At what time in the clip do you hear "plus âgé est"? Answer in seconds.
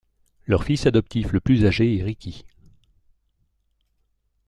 1.39-2.01